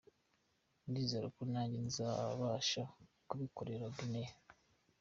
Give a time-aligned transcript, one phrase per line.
[0.89, 2.83] Ndizera ko nanjye nzabasha
[3.27, 4.31] kubikorera Guinée.